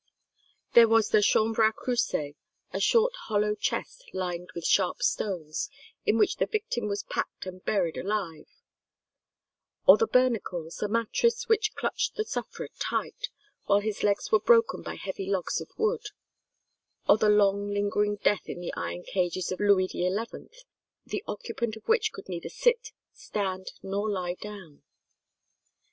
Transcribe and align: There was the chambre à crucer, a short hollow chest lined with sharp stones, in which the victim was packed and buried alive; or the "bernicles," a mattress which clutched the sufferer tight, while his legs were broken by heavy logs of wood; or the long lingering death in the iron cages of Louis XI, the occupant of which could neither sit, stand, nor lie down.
There 0.73 0.87
was 0.87 1.09
the 1.09 1.21
chambre 1.21 1.61
à 1.61 1.71
crucer, 1.71 2.31
a 2.73 2.79
short 2.79 3.13
hollow 3.27 3.53
chest 3.53 4.03
lined 4.13 4.49
with 4.55 4.65
sharp 4.65 5.03
stones, 5.03 5.69
in 6.07 6.17
which 6.17 6.37
the 6.37 6.47
victim 6.47 6.87
was 6.87 7.03
packed 7.03 7.45
and 7.45 7.63
buried 7.63 7.97
alive; 7.97 8.47
or 9.85 9.97
the 9.97 10.07
"bernicles," 10.07 10.81
a 10.81 10.87
mattress 10.87 11.47
which 11.47 11.75
clutched 11.75 12.15
the 12.15 12.25
sufferer 12.25 12.69
tight, 12.79 13.27
while 13.65 13.81
his 13.81 14.01
legs 14.01 14.31
were 14.31 14.39
broken 14.39 14.81
by 14.81 14.95
heavy 14.95 15.29
logs 15.29 15.61
of 15.61 15.69
wood; 15.77 16.07
or 17.07 17.17
the 17.19 17.29
long 17.29 17.67
lingering 17.71 18.15
death 18.15 18.49
in 18.49 18.59
the 18.59 18.73
iron 18.73 19.03
cages 19.03 19.51
of 19.51 19.59
Louis 19.59 19.87
XI, 19.87 20.11
the 21.05 21.23
occupant 21.27 21.75
of 21.75 21.87
which 21.87 22.11
could 22.11 22.27
neither 22.27 22.49
sit, 22.49 22.89
stand, 23.13 23.73
nor 23.83 24.09
lie 24.09 24.33
down. 24.33 24.81